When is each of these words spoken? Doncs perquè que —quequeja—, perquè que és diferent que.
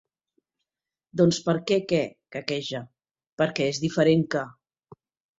Doncs 1.19 1.39
perquè 1.49 1.77
que 1.91 1.99
—quequeja—, 2.35 2.81
perquè 3.41 3.55
que 3.59 3.67
és 3.75 3.83
diferent 3.83 4.25
que. 4.37 4.43